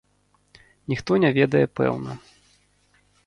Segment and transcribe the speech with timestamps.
[0.93, 2.11] Ніхто не ведае пэўна.